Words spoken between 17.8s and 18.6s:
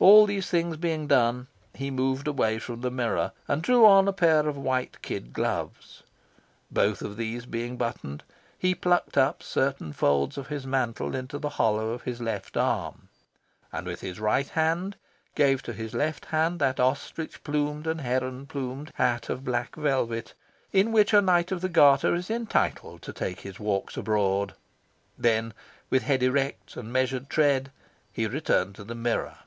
and heron